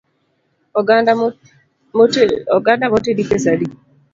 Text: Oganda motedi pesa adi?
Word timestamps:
Oganda 2.55 2.85
motedi 2.91 3.23
pesa 3.29 3.47
adi? 3.53 3.67